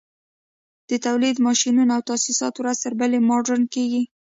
د 0.89 0.91
تولید 1.05 1.35
ماشینونه 1.47 1.91
او 1.97 2.01
تاسیسات 2.11 2.53
ورځ 2.57 2.77
تر 2.83 2.93
بلې 2.99 3.19
مډرن 3.29 3.63
کېږي 3.73 4.03